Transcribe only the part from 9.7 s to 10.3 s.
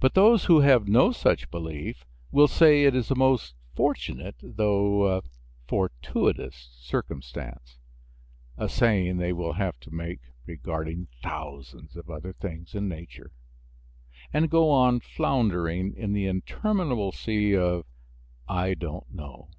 to make,